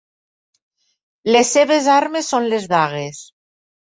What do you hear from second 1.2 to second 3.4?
Les seves armes són les dagues.